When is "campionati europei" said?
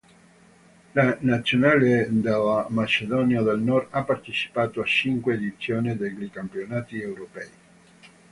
6.31-7.49